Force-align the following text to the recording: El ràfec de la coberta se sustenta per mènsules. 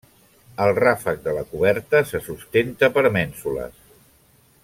El 0.63 0.71
ràfec 0.77 1.19
de 1.27 1.35
la 1.39 1.43
coberta 1.51 2.01
se 2.13 2.23
sustenta 2.29 2.91
per 2.97 3.05
mènsules. 3.19 3.79